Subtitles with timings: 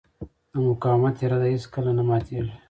[0.51, 2.53] د مقاومت اراده هېڅکله نه ماتېږي.